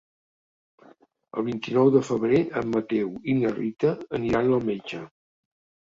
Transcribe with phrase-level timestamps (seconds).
[1.41, 5.07] El vint-i-nou de febrer en Mateu i na Rita aniran al metge.